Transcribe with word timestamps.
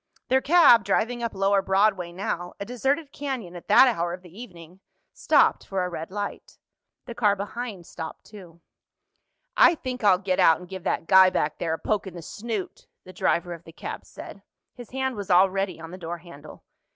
Their 0.29 0.41
cab, 0.41 0.83
driving 0.83 1.21
up 1.21 1.35
lower 1.35 1.61
Broadway 1.61 2.11
now—a 2.11 2.65
deserted 2.65 3.11
canyon 3.11 3.55
at 3.55 3.67
that 3.67 3.87
hour 3.87 4.13
of 4.13 4.23
the 4.23 4.35
evening—stopped 4.35 5.63
for 5.67 5.85
a 5.85 5.89
red 5.89 6.09
light. 6.09 6.57
The 7.05 7.13
car 7.13 7.35
behind 7.35 7.85
stopped 7.85 8.23
too. 8.25 8.61
"I 9.55 9.75
think 9.75 10.03
I'll 10.03 10.17
get 10.17 10.39
out 10.39 10.57
and 10.59 10.67
give 10.67 10.85
that 10.85 11.05
guy 11.05 11.29
back 11.29 11.59
there 11.59 11.75
a 11.75 11.77
poke 11.77 12.07
in 12.07 12.15
the 12.15 12.23
snoot," 12.23 12.87
the 13.03 13.13
driver 13.13 13.53
of 13.53 13.63
the 13.63 13.71
cab 13.73 14.03
said. 14.05 14.41
His 14.73 14.89
hand 14.89 15.15
was 15.15 15.29
already 15.29 15.79
on 15.79 15.91
the 15.91 15.99
door 15.99 16.17
handle. 16.17 16.63